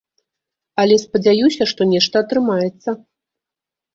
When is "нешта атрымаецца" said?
1.91-2.89